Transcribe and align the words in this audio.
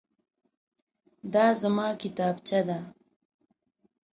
دا 1.33 1.45
زما 1.61 1.87
کتابچه 2.01 2.59
ده. 2.67 2.79